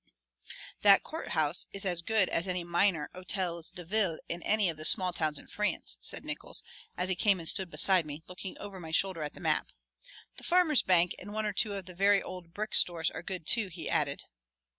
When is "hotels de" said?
3.13-3.85